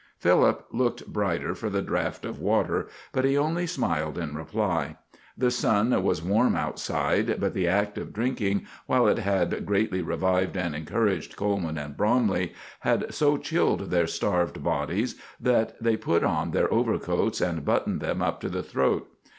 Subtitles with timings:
[0.17, 4.97] Philip looked brighter for the draft of water, but he only smiled in reply.
[5.37, 10.57] The sun was warm outside, but the act of drinking, while it had greatly revived
[10.57, 16.49] and encouraged Coleman and Bromley, had so chilled their starved bodies that they put on
[16.49, 19.07] their overcoats and buttoned them up to the throat.